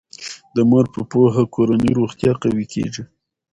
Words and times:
د 0.55 0.57
مور 0.69 0.85
په 0.93 1.01
پوهه 1.11 1.43
کورنی 1.55 1.91
روغتیا 1.99 2.31
قوي 2.43 2.65
کیږي. 2.73 3.03